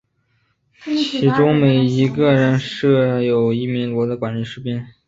[0.83, 4.83] 其中每一百人设有一名罗苴佐负责管理士兵。